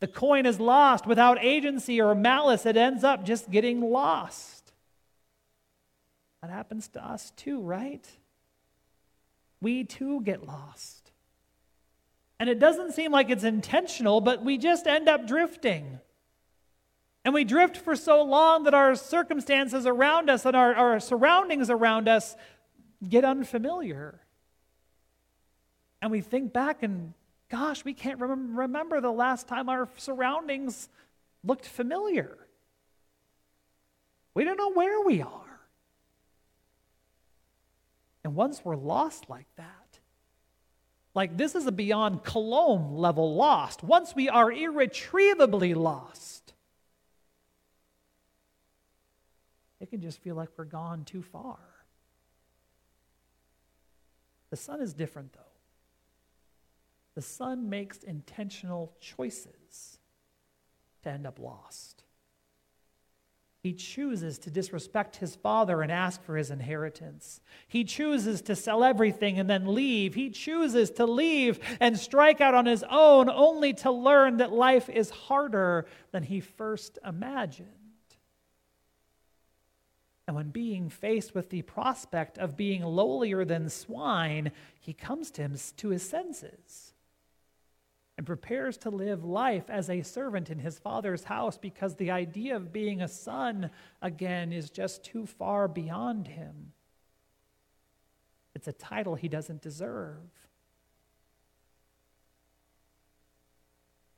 The 0.00 0.06
coin 0.06 0.46
is 0.46 0.60
lost 0.60 1.06
without 1.06 1.42
agency 1.42 2.00
or 2.00 2.14
malice, 2.14 2.66
it 2.66 2.76
ends 2.76 3.02
up 3.02 3.24
just 3.24 3.50
getting 3.50 3.80
lost. 3.80 4.72
That 6.40 6.50
happens 6.50 6.88
to 6.88 7.04
us 7.04 7.32
too, 7.32 7.60
right? 7.60 8.06
We 9.60 9.82
too 9.82 10.20
get 10.22 10.46
lost. 10.46 11.10
And 12.38 12.48
it 12.48 12.60
doesn't 12.60 12.92
seem 12.92 13.10
like 13.10 13.30
it's 13.30 13.42
intentional, 13.42 14.20
but 14.20 14.44
we 14.44 14.56
just 14.56 14.86
end 14.86 15.08
up 15.08 15.26
drifting. 15.26 15.98
And 17.24 17.34
we 17.34 17.42
drift 17.42 17.76
for 17.76 17.96
so 17.96 18.22
long 18.22 18.62
that 18.64 18.74
our 18.74 18.94
circumstances 18.94 19.84
around 19.84 20.30
us 20.30 20.46
and 20.46 20.54
our, 20.54 20.74
our 20.74 21.00
surroundings 21.00 21.68
around 21.68 22.08
us 22.08 22.36
get 23.06 23.24
unfamiliar. 23.24 24.20
And 26.00 26.10
we 26.10 26.20
think 26.20 26.52
back 26.52 26.82
and, 26.82 27.12
gosh, 27.48 27.84
we 27.84 27.94
can't 27.94 28.20
rem- 28.20 28.56
remember 28.56 29.00
the 29.00 29.10
last 29.10 29.48
time 29.48 29.68
our 29.68 29.88
surroundings 29.96 30.88
looked 31.42 31.66
familiar. 31.66 32.36
We 34.34 34.44
don't 34.44 34.56
know 34.56 34.72
where 34.72 35.00
we 35.00 35.22
are. 35.22 35.60
And 38.24 38.34
once 38.34 38.64
we're 38.64 38.76
lost 38.76 39.28
like 39.28 39.46
that, 39.56 39.98
like 41.14 41.36
this 41.36 41.54
is 41.54 41.66
a 41.66 41.72
beyond 41.72 42.22
Colome 42.22 42.96
level 42.96 43.34
lost. 43.34 43.82
Once 43.82 44.14
we 44.14 44.28
are 44.28 44.52
irretrievably 44.52 45.74
lost, 45.74 46.52
it 49.80 49.90
can 49.90 50.00
just 50.00 50.20
feel 50.20 50.36
like 50.36 50.50
we're 50.56 50.64
gone 50.64 51.04
too 51.04 51.22
far. 51.22 51.58
The 54.50 54.56
son 54.56 54.80
is 54.80 54.94
different, 54.94 55.32
though. 55.32 55.40
The 57.18 57.22
Son 57.22 57.68
makes 57.68 58.04
intentional 58.04 58.92
choices 59.00 59.98
to 61.02 61.10
end 61.10 61.26
up 61.26 61.40
lost. 61.40 62.04
He 63.60 63.72
chooses 63.72 64.38
to 64.38 64.52
disrespect 64.52 65.16
his 65.16 65.34
father 65.34 65.82
and 65.82 65.90
ask 65.90 66.22
for 66.22 66.36
his 66.36 66.52
inheritance. 66.52 67.40
He 67.66 67.82
chooses 67.82 68.40
to 68.42 68.54
sell 68.54 68.84
everything 68.84 69.36
and 69.36 69.50
then 69.50 69.74
leave. 69.74 70.14
He 70.14 70.30
chooses 70.30 70.92
to 70.92 71.06
leave 71.06 71.58
and 71.80 71.98
strike 71.98 72.40
out 72.40 72.54
on 72.54 72.66
his 72.66 72.84
own 72.88 73.28
only 73.28 73.72
to 73.74 73.90
learn 73.90 74.36
that 74.36 74.52
life 74.52 74.88
is 74.88 75.10
harder 75.10 75.86
than 76.12 76.22
he 76.22 76.38
first 76.38 77.00
imagined. 77.04 77.66
And 80.28 80.36
when 80.36 80.50
being 80.50 80.88
faced 80.88 81.34
with 81.34 81.50
the 81.50 81.62
prospect 81.62 82.38
of 82.38 82.56
being 82.56 82.82
lowlier 82.82 83.44
than 83.44 83.68
swine, 83.70 84.52
he 84.78 84.92
comes 84.92 85.32
to, 85.32 85.42
him, 85.42 85.56
to 85.78 85.88
his 85.88 86.08
senses 86.08 86.94
and 88.18 88.26
prepares 88.26 88.76
to 88.76 88.90
live 88.90 89.24
life 89.24 89.70
as 89.70 89.88
a 89.88 90.02
servant 90.02 90.50
in 90.50 90.58
his 90.58 90.76
father's 90.80 91.22
house 91.22 91.56
because 91.56 91.94
the 91.94 92.10
idea 92.10 92.56
of 92.56 92.72
being 92.72 93.00
a 93.00 93.06
son 93.06 93.70
again 94.02 94.52
is 94.52 94.70
just 94.70 95.04
too 95.04 95.24
far 95.24 95.68
beyond 95.68 96.26
him. 96.26 96.72
It's 98.56 98.66
a 98.66 98.72
title 98.72 99.14
he 99.14 99.28
doesn't 99.28 99.62
deserve. 99.62 100.16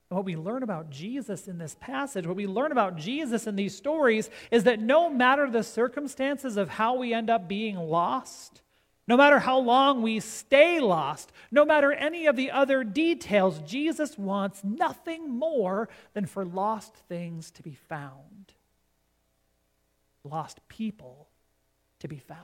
And 0.09 0.17
what 0.17 0.25
we 0.25 0.35
learn 0.35 0.63
about 0.63 0.89
Jesus 0.89 1.47
in 1.47 1.59
this 1.59 1.77
passage, 1.79 2.27
what 2.27 2.37
we 2.37 2.47
learn 2.47 2.73
about 2.73 2.97
Jesus 2.97 3.47
in 3.47 3.55
these 3.55 3.77
stories, 3.77 4.31
is 4.51 4.65
that 4.65 4.81
no 4.81 5.11
matter 5.11 5.51
the 5.51 5.63
circumstances 5.63 6.57
of 6.57 6.71
how 6.71 6.97
we 6.97 7.13
end 7.13 7.29
up 7.29 7.47
being 7.47 7.77
lost, 7.77 8.63
no 9.11 9.17
matter 9.17 9.41
how 9.41 9.59
long 9.59 10.03
we 10.03 10.21
stay 10.21 10.79
lost, 10.79 11.33
no 11.51 11.65
matter 11.65 11.91
any 11.93 12.27
of 12.27 12.37
the 12.37 12.53
other 12.53 12.85
details, 12.85 13.61
Jesus 13.63 14.17
wants 14.17 14.63
nothing 14.63 15.29
more 15.29 15.89
than 16.15 16.27
for 16.27 16.45
lost 16.45 16.95
things 17.09 17.51
to 17.51 17.61
be 17.65 17.75
found, 17.75 18.53
lost 20.23 20.61
people 20.69 21.27
to 21.99 22.07
be 22.07 22.21
found. 22.21 22.39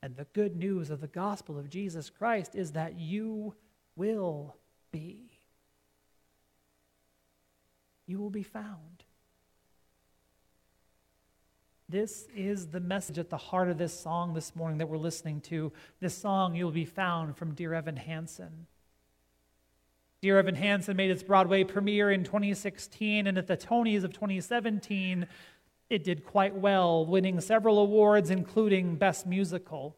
And 0.00 0.14
the 0.14 0.28
good 0.32 0.54
news 0.54 0.88
of 0.90 1.00
the 1.00 1.08
gospel 1.08 1.58
of 1.58 1.68
Jesus 1.68 2.08
Christ 2.08 2.54
is 2.54 2.70
that 2.72 3.00
you 3.00 3.56
will 3.96 4.54
be. 4.92 5.32
You 8.06 8.20
will 8.20 8.30
be 8.30 8.44
found. 8.44 9.02
This 11.88 12.26
is 12.34 12.66
the 12.66 12.80
message 12.80 13.16
at 13.16 13.30
the 13.30 13.36
heart 13.36 13.68
of 13.68 13.78
this 13.78 13.96
song 13.98 14.34
this 14.34 14.56
morning 14.56 14.78
that 14.78 14.88
we're 14.88 14.96
listening 14.96 15.40
to. 15.42 15.72
This 16.00 16.18
song, 16.18 16.56
You'll 16.56 16.72
Be 16.72 16.84
Found, 16.84 17.36
from 17.36 17.54
Dear 17.54 17.74
Evan 17.74 17.94
Hansen. 17.94 18.66
Dear 20.20 20.40
Evan 20.40 20.56
Hansen 20.56 20.96
made 20.96 21.12
its 21.12 21.22
Broadway 21.22 21.62
premiere 21.62 22.10
in 22.10 22.24
2016, 22.24 23.28
and 23.28 23.38
at 23.38 23.46
the 23.46 23.56
Tonys 23.56 24.02
of 24.02 24.12
2017, 24.12 25.28
it 25.88 26.02
did 26.02 26.24
quite 26.24 26.56
well, 26.56 27.06
winning 27.06 27.40
several 27.40 27.78
awards, 27.78 28.30
including 28.30 28.96
Best 28.96 29.24
Musical. 29.24 29.94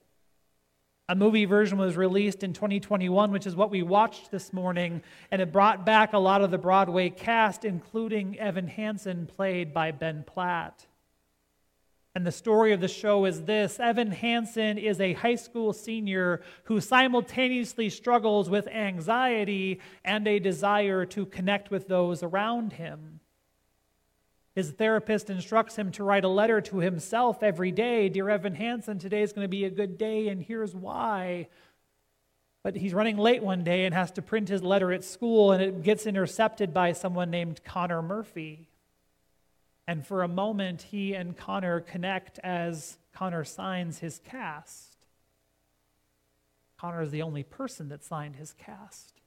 A 1.08 1.16
movie 1.16 1.46
version 1.46 1.78
was 1.78 1.96
released 1.96 2.42
in 2.42 2.52
2021, 2.52 3.32
which 3.32 3.46
is 3.46 3.56
what 3.56 3.70
we 3.70 3.82
watched 3.82 4.30
this 4.30 4.52
morning, 4.52 5.02
and 5.30 5.40
it 5.40 5.52
brought 5.52 5.86
back 5.86 6.12
a 6.12 6.18
lot 6.18 6.42
of 6.42 6.50
the 6.50 6.58
Broadway 6.58 7.08
cast, 7.08 7.64
including 7.64 8.38
Evan 8.38 8.66
Hansen, 8.66 9.26
played 9.26 9.72
by 9.72 9.90
Ben 9.90 10.22
Platt. 10.26 10.84
And 12.14 12.26
the 12.26 12.32
story 12.32 12.72
of 12.72 12.80
the 12.80 12.88
show 12.88 13.24
is 13.26 13.42
this 13.42 13.78
Evan 13.78 14.10
Hansen 14.10 14.78
is 14.78 15.00
a 15.00 15.12
high 15.12 15.36
school 15.36 15.72
senior 15.72 16.40
who 16.64 16.80
simultaneously 16.80 17.90
struggles 17.90 18.50
with 18.50 18.66
anxiety 18.66 19.80
and 20.04 20.26
a 20.26 20.38
desire 20.38 21.04
to 21.06 21.26
connect 21.26 21.70
with 21.70 21.86
those 21.86 22.22
around 22.22 22.72
him. 22.72 23.20
His 24.54 24.72
therapist 24.72 25.30
instructs 25.30 25.76
him 25.76 25.92
to 25.92 26.02
write 26.02 26.24
a 26.24 26.28
letter 26.28 26.60
to 26.62 26.78
himself 26.78 27.44
every 27.44 27.70
day 27.70 28.08
Dear 28.08 28.28
Evan 28.28 28.56
Hansen, 28.56 28.98
today 28.98 29.22
is 29.22 29.32
going 29.32 29.44
to 29.44 29.48
be 29.48 29.64
a 29.64 29.70
good 29.70 29.98
day, 29.98 30.26
and 30.26 30.42
here's 30.42 30.74
why. 30.74 31.46
But 32.64 32.74
he's 32.74 32.92
running 32.92 33.18
late 33.18 33.42
one 33.42 33.62
day 33.62 33.84
and 33.84 33.94
has 33.94 34.10
to 34.12 34.22
print 34.22 34.48
his 34.48 34.64
letter 34.64 34.92
at 34.92 35.04
school, 35.04 35.52
and 35.52 35.62
it 35.62 35.82
gets 35.84 36.06
intercepted 36.06 36.74
by 36.74 36.90
someone 36.90 37.30
named 37.30 37.62
Connor 37.62 38.02
Murphy. 38.02 38.68
And 39.88 40.06
for 40.06 40.22
a 40.22 40.28
moment, 40.28 40.82
he 40.82 41.14
and 41.14 41.34
Connor 41.34 41.80
connect 41.80 42.38
as 42.40 42.98
Connor 43.14 43.42
signs 43.42 44.00
his 44.00 44.18
cast. 44.18 44.98
Connor 46.78 47.00
is 47.00 47.10
the 47.10 47.22
only 47.22 47.42
person 47.42 47.88
that 47.88 48.04
signed 48.04 48.36
his 48.36 48.52
cast. 48.52 49.22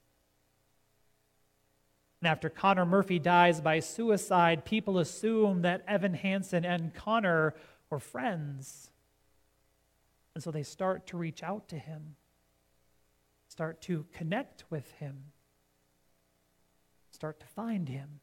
And 2.21 2.27
after 2.27 2.47
Connor 2.47 2.85
Murphy 2.85 3.17
dies 3.17 3.59
by 3.59 3.79
suicide, 3.79 4.63
people 4.63 4.99
assume 4.99 5.63
that 5.63 5.83
Evan 5.87 6.13
Hansen 6.13 6.63
and 6.63 6.93
Connor 6.93 7.55
were 7.89 7.99
friends. 7.99 8.91
And 10.35 10.43
so 10.43 10.51
they 10.51 10.61
start 10.61 11.07
to 11.07 11.17
reach 11.17 11.41
out 11.41 11.67
to 11.69 11.79
him, 11.79 12.15
start 13.47 13.81
to 13.81 14.05
connect 14.13 14.65
with 14.69 14.91
him, 14.93 15.23
start 17.09 17.39
to 17.39 17.47
find 17.47 17.89
him. 17.89 18.19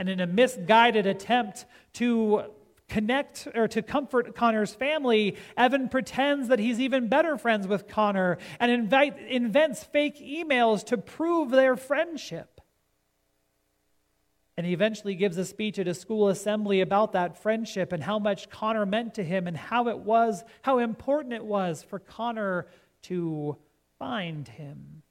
And 0.00 0.08
in 0.08 0.18
a 0.18 0.26
misguided 0.26 1.04
attempt 1.04 1.66
to 1.92 2.44
connect 2.88 3.46
or 3.54 3.68
to 3.68 3.82
comfort 3.82 4.34
Connor's 4.34 4.74
family, 4.74 5.36
Evan 5.58 5.90
pretends 5.90 6.48
that 6.48 6.58
he's 6.58 6.80
even 6.80 7.08
better 7.08 7.36
friends 7.36 7.68
with 7.68 7.86
Connor 7.86 8.38
and 8.58 8.72
invite, 8.72 9.18
invents 9.28 9.84
fake 9.84 10.18
emails 10.18 10.86
to 10.86 10.96
prove 10.96 11.50
their 11.50 11.76
friendship. 11.76 12.62
And 14.56 14.66
he 14.66 14.72
eventually 14.72 15.14
gives 15.14 15.36
a 15.36 15.44
speech 15.44 15.78
at 15.78 15.86
a 15.86 15.92
school 15.92 16.28
assembly 16.28 16.80
about 16.80 17.12
that 17.12 17.36
friendship 17.36 17.92
and 17.92 18.02
how 18.02 18.18
much 18.18 18.48
Connor 18.48 18.86
meant 18.86 19.12
to 19.16 19.22
him 19.22 19.46
and 19.46 19.56
how 19.56 19.88
it 19.88 19.98
was, 19.98 20.42
how 20.62 20.78
important 20.78 21.34
it 21.34 21.44
was 21.44 21.82
for 21.82 21.98
Connor 21.98 22.68
to 23.02 23.58
find 23.98 24.48
him. 24.48 25.02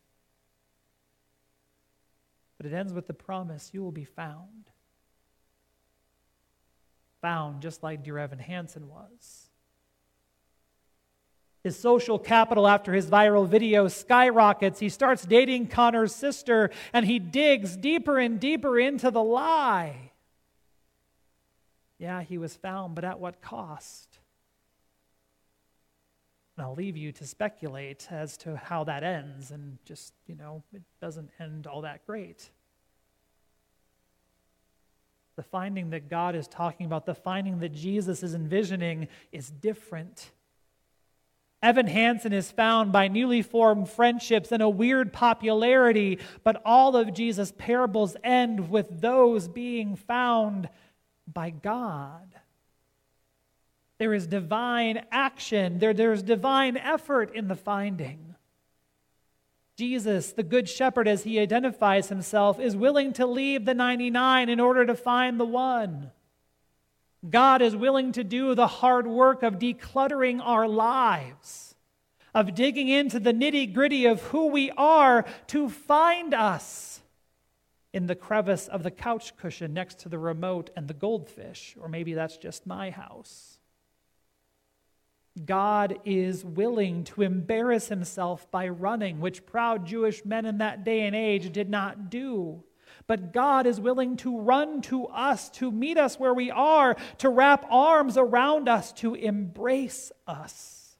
But 2.57 2.65
it 2.65 2.73
ends 2.73 2.91
with 2.91 3.05
the 3.05 3.13
promise 3.13 3.69
you 3.71 3.83
will 3.83 3.91
be 3.91 4.03
found 4.03 4.71
found, 7.21 7.61
just 7.61 7.83
like 7.83 8.03
Dear 8.03 8.17
Evan 8.17 8.39
Hansen 8.39 8.89
was. 8.89 9.49
His 11.63 11.77
social 11.77 12.17
capital 12.17 12.67
after 12.67 12.93
his 12.93 13.07
viral 13.07 13.47
video 13.47 13.87
skyrockets. 13.87 14.79
He 14.79 14.89
starts 14.89 15.25
dating 15.25 15.67
Connor's 15.67 16.15
sister 16.15 16.69
and 16.93 17.05
he 17.05 17.19
digs 17.19 17.75
deeper 17.75 18.17
and 18.17 18.39
deeper 18.39 18.79
into 18.79 19.11
the 19.11 19.21
lie. 19.21 20.11
Yeah, 21.97 22.21
he 22.21 22.37
was 22.37 22.55
found, 22.55 22.95
but 22.95 23.03
at 23.03 23.19
what 23.19 23.41
cost? 23.41 24.19
And 26.55 26.65
I'll 26.65 26.75
leave 26.75 26.95
you 26.95 27.11
to 27.13 27.27
speculate 27.27 28.07
as 28.09 28.37
to 28.37 28.55
how 28.55 28.85
that 28.85 29.03
ends, 29.03 29.51
and 29.51 29.77
just, 29.85 30.13
you 30.27 30.35
know, 30.35 30.63
it 30.73 30.81
doesn't 31.01 31.29
end 31.39 31.67
all 31.67 31.81
that 31.81 32.05
great 32.05 32.49
the 35.39 35.43
finding 35.43 35.91
that 35.91 36.09
God 36.09 36.35
is 36.35 36.49
talking 36.49 36.85
about, 36.85 37.05
the 37.05 37.15
finding 37.15 37.59
that 37.59 37.71
Jesus 37.71 38.23
is 38.23 38.33
envisioning, 38.33 39.07
is 39.31 39.49
different. 39.49 40.31
Evan 41.63 41.87
Hansen 41.87 42.33
is 42.33 42.51
found 42.51 42.91
by 42.91 43.07
newly 43.07 43.41
formed 43.41 43.87
friendships 43.87 44.51
and 44.51 44.61
a 44.61 44.67
weird 44.67 45.13
popularity, 45.13 46.19
but 46.43 46.61
all 46.65 46.97
of 46.97 47.13
Jesus' 47.13 47.53
parables 47.57 48.17
end 48.21 48.69
with 48.69 48.99
those 48.99 49.47
being 49.47 49.95
found 49.95 50.67
by 51.25 51.51
God. 51.51 52.35
There 53.97 54.13
is 54.13 54.27
divine 54.27 55.05
action, 55.09 55.79
there, 55.79 55.93
there's 55.93 56.21
divine 56.21 56.75
effort 56.75 57.33
in 57.33 57.47
the 57.47 57.55
finding. 57.55 58.28
Jesus, 59.79 60.33
the 60.33 60.43
Good 60.43 60.67
Shepherd, 60.67 61.07
as 61.07 61.23
he 61.23 61.39
identifies 61.39 62.09
himself, 62.09 62.59
is 62.59 62.75
willing 62.75 63.13
to 63.13 63.25
leave 63.25 63.63
the 63.63 63.73
99 63.73 64.49
in 64.49 64.59
order 64.59 64.85
to 64.85 64.93
find 64.93 65.39
the 65.39 65.45
one. 65.45 66.11
God 67.29 67.61
is 67.61 67.77
willing 67.77 68.11
to 68.11 68.25
do 68.25 68.55
the 68.55 68.67
hard 68.67 69.07
work 69.07 69.41
of 69.41 69.57
decluttering 69.57 70.41
our 70.43 70.67
lives, 70.67 71.75
of 72.33 72.55
digging 72.55 72.89
into 72.89 73.21
the 73.21 73.31
nitty 73.31 73.73
gritty 73.73 74.05
of 74.05 74.21
who 74.23 74.47
we 74.47 74.69
are 74.71 75.23
to 75.47 75.69
find 75.69 76.33
us 76.33 76.99
in 77.93 78.07
the 78.07 78.15
crevice 78.15 78.67
of 78.67 78.83
the 78.83 78.91
couch 78.91 79.37
cushion 79.37 79.73
next 79.73 79.99
to 79.99 80.09
the 80.09 80.19
remote 80.19 80.71
and 80.75 80.89
the 80.89 80.93
goldfish, 80.93 81.77
or 81.79 81.87
maybe 81.87 82.13
that's 82.13 82.35
just 82.35 82.67
my 82.67 82.89
house. 82.89 83.58
God 85.45 85.99
is 86.05 86.43
willing 86.43 87.03
to 87.05 87.21
embarrass 87.21 87.87
himself 87.87 88.49
by 88.51 88.67
running, 88.67 89.19
which 89.19 89.45
proud 89.45 89.85
Jewish 89.85 90.25
men 90.25 90.45
in 90.45 90.57
that 90.57 90.83
day 90.83 91.01
and 91.01 91.15
age 91.15 91.51
did 91.51 91.69
not 91.69 92.09
do. 92.09 92.63
But 93.07 93.33
God 93.33 93.65
is 93.65 93.79
willing 93.79 94.17
to 94.17 94.39
run 94.39 94.81
to 94.83 95.05
us, 95.05 95.49
to 95.51 95.71
meet 95.71 95.97
us 95.97 96.19
where 96.19 96.33
we 96.33 96.51
are, 96.51 96.95
to 97.19 97.29
wrap 97.29 97.65
arms 97.69 98.17
around 98.17 98.67
us, 98.67 98.91
to 98.93 99.15
embrace 99.15 100.11
us. 100.27 100.97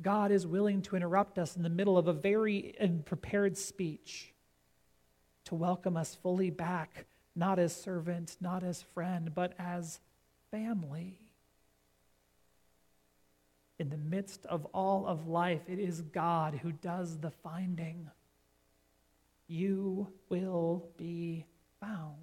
God 0.00 0.30
is 0.30 0.46
willing 0.46 0.82
to 0.82 0.96
interrupt 0.96 1.38
us 1.38 1.56
in 1.56 1.62
the 1.62 1.68
middle 1.68 1.98
of 1.98 2.08
a 2.08 2.12
very 2.12 2.74
prepared 3.04 3.56
speech, 3.56 4.32
to 5.44 5.54
welcome 5.54 5.96
us 5.96 6.14
fully 6.14 6.50
back, 6.50 7.06
not 7.34 7.58
as 7.58 7.74
servant, 7.74 8.36
not 8.40 8.62
as 8.62 8.82
friend, 8.82 9.34
but 9.34 9.54
as 9.58 10.00
family 10.50 11.18
in 13.78 13.90
the 13.90 13.96
midst 13.96 14.46
of 14.46 14.64
all 14.66 15.06
of 15.06 15.28
life, 15.28 15.60
it 15.68 15.78
is 15.78 16.00
God 16.00 16.58
who 16.62 16.72
does 16.72 17.18
the 17.18 17.30
finding. 17.30 18.08
You 19.48 20.08
will 20.28 20.88
be 20.96 21.44
found. 21.80 22.14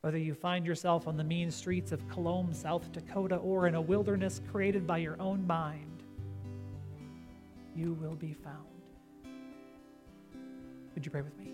Whether 0.00 0.18
you 0.18 0.34
find 0.34 0.64
yourself 0.64 1.08
on 1.08 1.16
the 1.16 1.24
mean 1.24 1.50
streets 1.50 1.90
of 1.90 2.06
Colome, 2.08 2.54
South 2.54 2.90
Dakota, 2.92 3.36
or 3.36 3.66
in 3.66 3.74
a 3.74 3.80
wilderness 3.80 4.40
created 4.50 4.86
by 4.86 4.98
your 4.98 5.20
own 5.20 5.44
mind, 5.46 6.04
you 7.74 7.94
will 7.94 8.14
be 8.14 8.32
found. 8.32 8.54
Would 10.94 11.04
you 11.04 11.10
pray 11.10 11.22
with 11.22 11.36
me? 11.38 11.52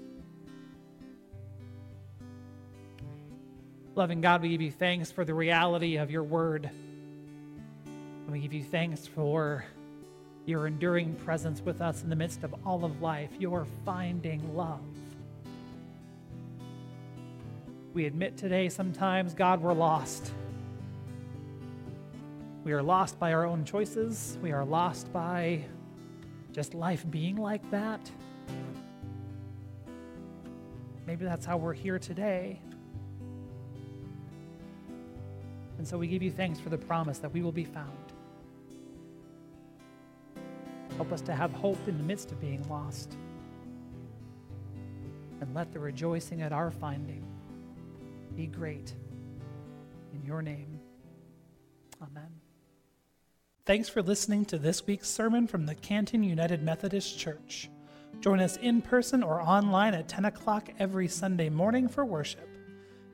Loving 3.94 4.20
God, 4.20 4.42
we 4.42 4.50
give 4.50 4.60
you 4.60 4.70
thanks 4.70 5.10
for 5.10 5.24
the 5.24 5.34
reality 5.34 5.96
of 5.96 6.10
your 6.10 6.24
word. 6.24 6.70
We 8.28 8.40
give 8.40 8.52
you 8.52 8.64
thanks 8.64 9.06
for 9.06 9.64
your 10.44 10.66
enduring 10.66 11.14
presence 11.14 11.60
with 11.60 11.80
us 11.80 12.02
in 12.02 12.10
the 12.10 12.16
midst 12.16 12.42
of 12.42 12.54
all 12.66 12.84
of 12.84 13.00
life, 13.00 13.30
your 13.38 13.66
finding 13.84 14.56
love. 14.56 14.80
We 17.92 18.06
admit 18.06 18.36
today 18.36 18.68
sometimes, 18.68 19.34
God, 19.34 19.62
we're 19.62 19.72
lost. 19.72 20.32
We 22.64 22.72
are 22.72 22.82
lost 22.82 23.20
by 23.20 23.32
our 23.32 23.44
own 23.44 23.64
choices. 23.64 24.36
We 24.42 24.50
are 24.50 24.64
lost 24.64 25.12
by 25.12 25.64
just 26.50 26.74
life 26.74 27.08
being 27.08 27.36
like 27.36 27.70
that. 27.70 28.10
Maybe 31.06 31.24
that's 31.24 31.46
how 31.46 31.56
we're 31.56 31.72
here 31.72 31.98
today. 31.98 32.60
And 35.78 35.86
so 35.86 35.98
we 35.98 36.08
give 36.08 36.22
you 36.22 36.30
thanks 36.30 36.58
for 36.58 36.70
the 36.70 36.78
promise 36.78 37.18
that 37.18 37.32
we 37.32 37.42
will 37.42 37.52
be 37.52 37.64
found. 37.64 38.03
Help 40.96 41.12
us 41.12 41.20
to 41.22 41.34
have 41.34 41.52
hope 41.52 41.88
in 41.88 41.98
the 41.98 42.04
midst 42.04 42.30
of 42.30 42.40
being 42.40 42.66
lost. 42.68 43.16
And 45.40 45.54
let 45.54 45.72
the 45.72 45.80
rejoicing 45.80 46.42
at 46.42 46.52
our 46.52 46.70
finding 46.70 47.24
be 48.36 48.46
great. 48.46 48.94
In 50.12 50.24
your 50.24 50.42
name, 50.42 50.80
amen. 52.00 52.28
Thanks 53.66 53.88
for 53.88 54.02
listening 54.02 54.44
to 54.46 54.58
this 54.58 54.86
week's 54.86 55.08
sermon 55.08 55.46
from 55.46 55.66
the 55.66 55.74
Canton 55.74 56.22
United 56.22 56.62
Methodist 56.62 57.18
Church. 57.18 57.70
Join 58.20 58.40
us 58.40 58.56
in 58.58 58.80
person 58.80 59.22
or 59.22 59.40
online 59.40 59.94
at 59.94 60.08
10 60.08 60.26
o'clock 60.26 60.68
every 60.78 61.08
Sunday 61.08 61.48
morning 61.48 61.88
for 61.88 62.04
worship. 62.04 62.48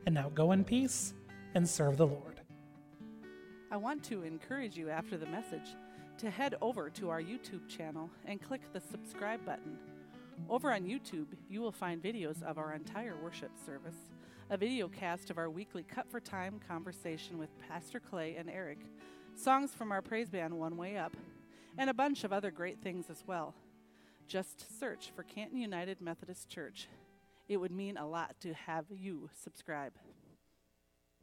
And 0.07 0.15
now 0.15 0.31
go 0.35 0.53
in 0.53 0.65
peace 0.65 1.15
and 1.55 1.69
serve 1.69 1.97
the 1.97 2.07
Lord. 2.07 2.41
I 3.71 3.77
want 3.77 4.03
to 4.05 4.23
encourage 4.25 4.77
you 4.77 4.91
after 4.91 5.17
the 5.17 5.27
message 5.27 5.77
to 6.21 6.29
head 6.31 6.55
over 6.61 6.91
to 6.91 7.09
our 7.09 7.23
YouTube 7.23 7.67
channel 7.67 8.11
and 8.27 8.43
click 8.43 8.61
the 8.75 8.81
subscribe 8.81 9.43
button. 9.47 9.79
Over 10.51 10.71
on 10.71 10.83
YouTube, 10.83 11.29
you 11.49 11.63
will 11.63 11.73
find 11.73 12.03
videos 12.03 12.43
of 12.43 12.59
our 12.59 12.75
entire 12.75 13.17
worship 13.17 13.53
service, 13.65 13.97
a 14.51 14.59
video 14.59 14.87
cast 14.87 15.31
of 15.31 15.39
our 15.39 15.49
weekly 15.49 15.83
Cut 15.83 16.11
for 16.11 16.21
Time 16.21 16.61
conversation 16.69 17.39
with 17.39 17.49
Pastor 17.67 18.01
Clay 18.01 18.37
and 18.37 18.51
Eric, 18.51 18.81
songs 19.35 19.73
from 19.73 19.91
our 19.91 20.03
praise 20.03 20.29
band 20.29 20.53
One 20.53 20.77
Way 20.77 20.99
Up, 20.99 21.17
and 21.79 21.89
a 21.89 21.95
bunch 21.95 22.23
of 22.23 22.35
other 22.35 22.51
great 22.51 22.83
things 22.83 23.07
as 23.09 23.25
well. 23.27 23.55
Just 24.29 24.79
search 24.79 25.13
for 25.17 25.23
Canton 25.23 25.57
United 25.57 26.03
Methodist 26.03 26.51
Church. 26.51 26.89
It 27.49 27.57
would 27.57 27.73
mean 27.73 27.97
a 27.97 28.07
lot 28.07 28.35
to 28.43 28.53
have 28.53 28.85
you 28.91 29.31
subscribe. 29.43 29.93